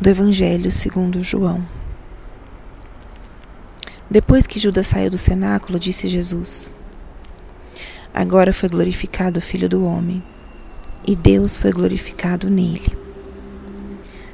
[0.00, 1.66] do Evangelho segundo João.
[4.10, 6.70] Depois que Judas saiu do cenáculo, disse Jesus:
[8.12, 10.22] Agora foi glorificado o Filho do Homem,
[11.06, 12.96] e Deus foi glorificado nele.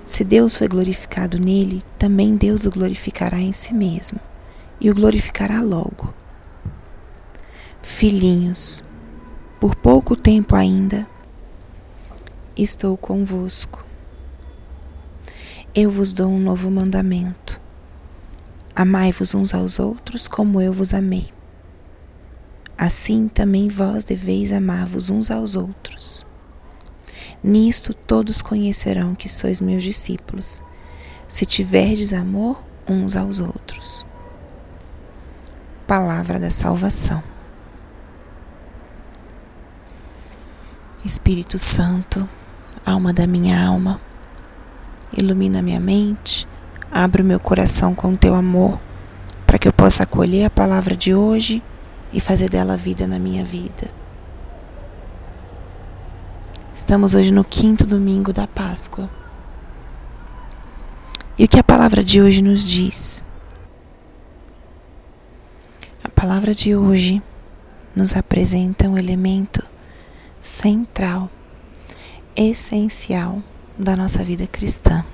[0.04, 4.18] Se Deus foi glorificado nele, também Deus o glorificará em si mesmo,
[4.80, 6.12] e o glorificará logo.
[7.82, 8.82] Filhinhos,
[9.60, 11.06] por pouco tempo ainda
[12.56, 13.87] estou convosco.
[15.80, 17.60] Eu vos dou um novo mandamento.
[18.74, 21.32] Amai-vos uns aos outros como eu vos amei.
[22.76, 26.26] Assim também vós deveis amar-vos uns aos outros.
[27.44, 30.64] Nisto todos conhecerão que sois meus discípulos,
[31.28, 34.04] se tiverdes amor uns aos outros.
[35.86, 37.22] Palavra da salvação.
[41.04, 42.28] Espírito Santo,
[42.84, 44.00] alma da minha alma,
[45.16, 46.46] ilumina minha mente,
[46.90, 48.78] abre o meu coração com teu amor,
[49.46, 51.62] para que eu possa acolher a palavra de hoje
[52.12, 53.90] e fazer dela vida na minha vida.
[56.74, 59.10] Estamos hoje no quinto domingo da Páscoa.
[61.38, 63.24] E o que a palavra de hoje nos diz?
[66.04, 67.22] A palavra de hoje
[67.94, 69.62] nos apresenta um elemento
[70.40, 71.30] central,
[72.36, 73.42] essencial
[73.78, 75.04] da nossa vida cristã.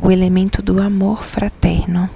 [0.00, 2.08] O elemento do amor fraterno.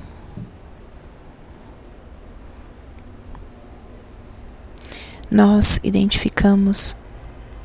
[5.31, 6.97] Nós identificamos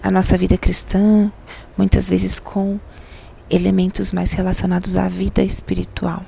[0.04, 1.32] a nossa vida cristã
[1.78, 2.80] muitas vezes com
[3.50, 6.26] elementos mais relacionados à vida espiritual.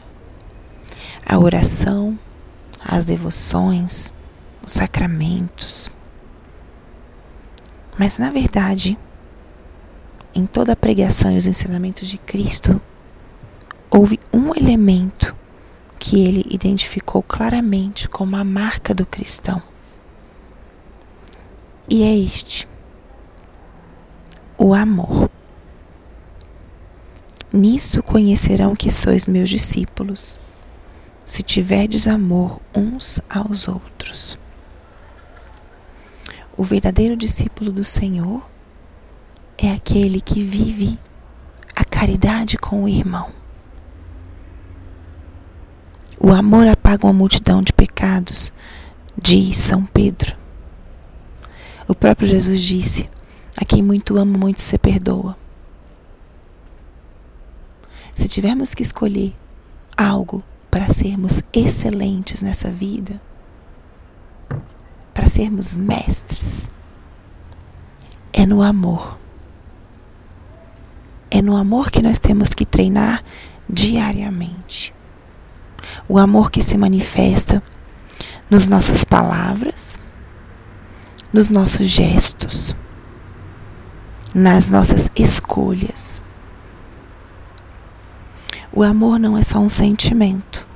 [1.25, 2.17] A oração,
[2.81, 4.13] as devoções,
[4.65, 5.89] os sacramentos.
[7.97, 8.97] Mas na verdade,
[10.33, 12.81] em toda a pregação e os ensinamentos de Cristo,
[13.89, 15.35] houve um elemento
[15.97, 19.61] que ele identificou claramente como a marca do cristão.
[21.89, 22.67] E é este:
[24.57, 25.29] o amor.
[27.51, 30.39] Nisso conhecerão que sois meus discípulos,
[31.25, 34.37] se tiverdes amor uns aos outros.
[36.55, 38.47] O verdadeiro discípulo do Senhor
[39.61, 40.97] é aquele que vive
[41.75, 43.29] a caridade com o irmão.
[46.21, 48.53] O amor apaga uma multidão de pecados,
[49.21, 50.35] diz São Pedro.
[51.87, 53.09] O próprio Jesus disse:
[53.59, 55.37] A quem muito ama, muito se perdoa.
[58.15, 59.33] Se tivermos que escolher
[59.97, 63.19] algo para sermos excelentes nessa vida,
[65.13, 66.69] para sermos mestres,
[68.31, 69.19] é no amor.
[71.39, 73.23] É no amor que nós temos que treinar
[73.69, 74.93] diariamente.
[76.05, 77.63] O amor que se manifesta
[78.49, 79.97] nos nossas palavras,
[81.31, 82.75] nos nossos gestos,
[84.35, 86.21] nas nossas escolhas.
[88.73, 90.67] O amor não é só um sentimento,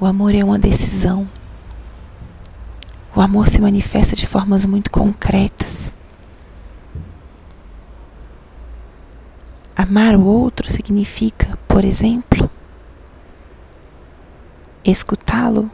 [0.00, 1.28] o amor é uma decisão.
[3.14, 5.92] O amor se manifesta de formas muito concretas.
[9.88, 12.50] Amar o outro significa, por exemplo,
[14.84, 15.70] escutá-lo,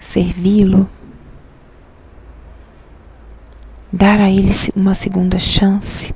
[0.00, 0.90] servi-lo,
[3.92, 6.12] dar a ele uma segunda chance,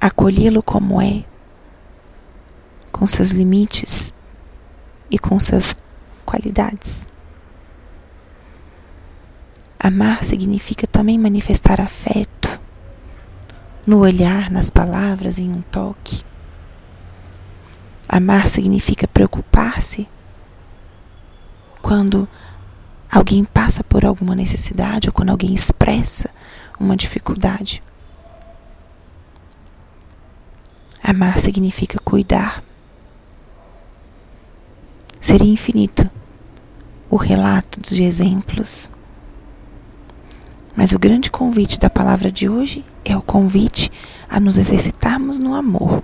[0.00, 1.22] acolhê-lo como é,
[2.90, 4.10] com seus limites
[5.10, 5.76] e com suas
[6.24, 7.06] qualidades.
[9.78, 12.39] Amar significa também manifestar afeto
[13.90, 16.22] no olhar, nas palavras, em um toque.
[18.08, 20.08] Amar significa preocupar-se
[21.82, 22.28] quando
[23.10, 26.30] alguém passa por alguma necessidade ou quando alguém expressa
[26.78, 27.82] uma dificuldade.
[31.02, 32.62] Amar significa cuidar.
[35.20, 36.08] Seria infinito
[37.10, 38.88] o relato de exemplos
[40.76, 43.90] mas o grande convite da palavra de hoje é o convite
[44.28, 46.02] a nos exercitarmos no amor,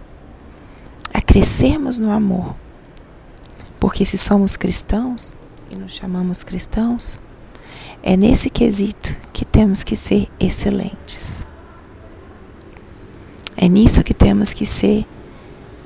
[1.13, 2.55] a crescermos no amor.
[3.79, 5.37] Porque se somos cristãos
[5.71, 7.19] e nos chamamos cristãos,
[8.03, 11.47] é nesse quesito que temos que ser excelentes.
[13.57, 15.07] É nisso que temos que ser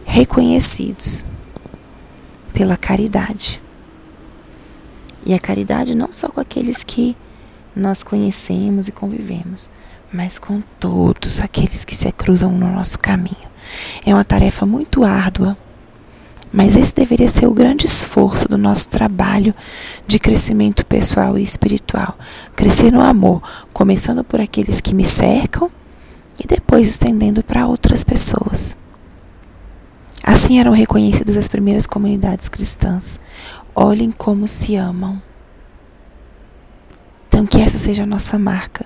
[0.04, 1.24] reconhecidos
[2.52, 3.60] pela caridade.
[5.24, 7.16] E a caridade não só com aqueles que
[7.74, 9.70] nós conhecemos e convivemos,
[10.12, 13.50] mas com todos aqueles que se cruzam no nosso caminho.
[14.04, 15.56] É uma tarefa muito árdua,
[16.52, 19.54] mas esse deveria ser o grande esforço do nosso trabalho
[20.06, 22.18] de crescimento pessoal e espiritual.
[22.56, 23.40] Crescer no amor,
[23.72, 25.70] começando por aqueles que me cercam
[26.42, 28.76] e depois estendendo para outras pessoas.
[30.24, 33.18] Assim eram reconhecidas as primeiras comunidades cristãs.
[33.74, 35.22] Olhem como se amam.
[37.40, 38.84] Então, que essa seja a nossa marca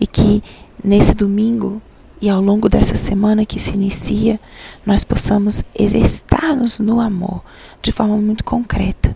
[0.00, 0.42] e que
[0.82, 1.82] nesse domingo
[2.22, 4.40] e ao longo dessa semana que se inicia,
[4.86, 7.42] nós possamos exercitar-nos no amor
[7.82, 9.14] de forma muito concreta.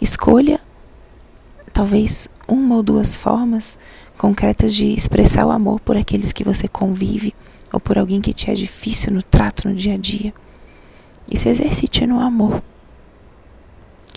[0.00, 0.58] Escolha
[1.70, 3.76] talvez uma ou duas formas
[4.16, 7.34] concretas de expressar o amor por aqueles que você convive
[7.70, 10.32] ou por alguém que te é difícil no trato no dia a dia.
[11.30, 12.62] E se exercite no amor.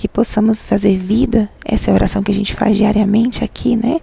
[0.03, 4.01] Que possamos fazer vida, essa é a oração que a gente faz diariamente aqui, né?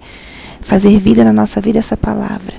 [0.63, 2.57] Fazer vida na nossa vida essa palavra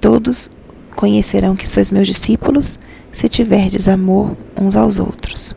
[0.00, 0.48] Todos
[0.96, 2.78] conhecerão que sois meus discípulos
[3.12, 5.54] se tiverdes amor uns aos outros.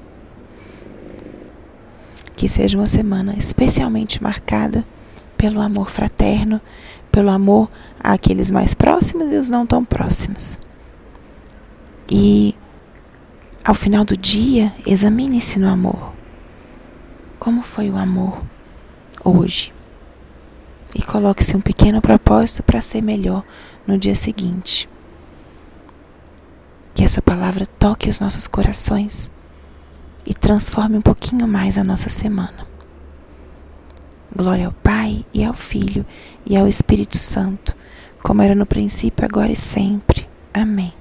[2.36, 4.86] Que seja uma semana especialmente marcada
[5.38, 6.60] pelo amor fraterno,
[7.10, 7.70] pelo amor
[8.02, 10.60] àqueles mais próximos e os não tão próximos.
[12.10, 12.54] E
[13.64, 16.11] ao final do dia, examine-se no amor.
[17.42, 18.40] Como foi o amor
[19.26, 19.74] hoje?
[20.94, 23.44] E coloque-se um pequeno propósito para ser melhor
[23.88, 24.88] no dia seguinte.
[26.94, 29.32] Que essa palavra toque os nossos corações
[30.24, 32.68] e transforme um pouquinho mais a nossa semana.
[34.36, 36.06] Glória ao Pai e ao Filho
[36.46, 37.76] e ao Espírito Santo,
[38.22, 40.30] como era no princípio, agora e sempre.
[40.54, 40.94] Amém.